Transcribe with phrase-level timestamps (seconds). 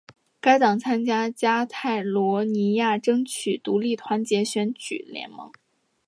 [0.39, 5.51] 该党参加加泰罗尼亚争取独立团结选举联盟。